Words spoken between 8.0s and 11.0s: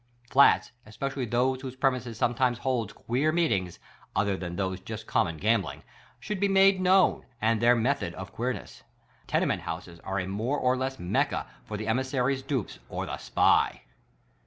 of queerness. Tenement houses are a more or less